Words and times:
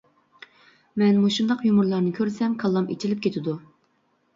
مەن 1.01 1.21
مۇشۇنداق 1.27 1.63
يۇمۇرلارنى 1.69 2.17
كۆرسەم 2.23 2.59
كاللام 2.67 2.93
ئېچىلىپ 2.93 3.27
كېتىدۇ! 3.29 3.61